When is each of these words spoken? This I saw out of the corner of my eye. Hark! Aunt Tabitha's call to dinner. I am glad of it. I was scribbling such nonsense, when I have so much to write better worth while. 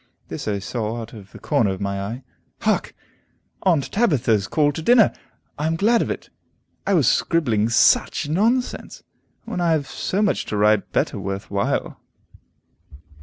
This 0.29 0.47
I 0.47 0.57
saw 0.57 0.99
out 0.99 1.13
of 1.13 1.31
the 1.31 1.37
corner 1.37 1.69
of 1.69 1.79
my 1.79 2.01
eye. 2.01 2.23
Hark! 2.61 2.95
Aunt 3.61 3.91
Tabitha's 3.91 4.47
call 4.47 4.71
to 4.71 4.81
dinner. 4.81 5.13
I 5.59 5.67
am 5.67 5.75
glad 5.75 6.01
of 6.01 6.09
it. 6.09 6.31
I 6.87 6.95
was 6.95 7.07
scribbling 7.07 7.69
such 7.69 8.27
nonsense, 8.27 9.03
when 9.45 9.61
I 9.61 9.73
have 9.73 9.85
so 9.85 10.23
much 10.23 10.45
to 10.45 10.57
write 10.57 10.91
better 10.91 11.19
worth 11.19 11.51
while. 11.51 11.99